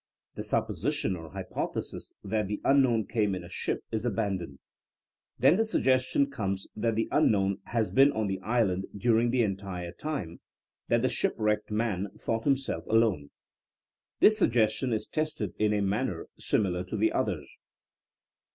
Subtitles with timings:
[0.33, 4.57] The supposition or hypothesis that the unknown came in a ship is abaadoned.
[5.37, 9.57] Then the suggestion comes that the unknown has been on the island during the en
[9.57, 10.39] tire time
[10.87, 13.29] that the shipwrecked man thought him self alone.
[14.19, 17.55] This suggestion is tested in a man ner similar to the others.